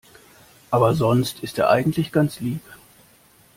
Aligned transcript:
Aber 0.71 0.95
sonst 0.95 1.41
ist 1.43 1.59
er 1.59 1.69
eigentlich 1.69 2.11
ganz 2.11 2.39
lieb. 2.39 2.61